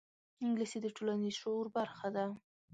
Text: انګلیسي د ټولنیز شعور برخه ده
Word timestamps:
انګلیسي 0.45 0.79
د 0.81 0.87
ټولنیز 0.95 1.35
شعور 1.41 1.65
برخه 1.75 2.07
ده 2.15 2.25